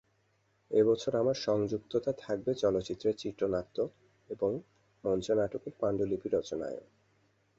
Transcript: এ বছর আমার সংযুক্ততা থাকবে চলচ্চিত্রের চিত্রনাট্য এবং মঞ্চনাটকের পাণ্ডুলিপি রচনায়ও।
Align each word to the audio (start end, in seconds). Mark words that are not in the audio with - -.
এ 0.71 0.81
বছর 0.83 1.11
আমার 1.15 1.37
সংযুক্ততা 1.41 2.11
থাকবে 2.17 2.51
চলচ্চিত্রের 2.55 3.15
চিত্রনাট্য 3.15 3.77
এবং 4.29 4.51
মঞ্চনাটকের 5.03 5.73
পাণ্ডুলিপি 5.79 6.27
রচনায়ও। 6.29 6.85